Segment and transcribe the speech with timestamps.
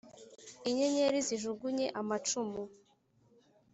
[0.69, 2.61] inyenyeri zijugunye amacumu,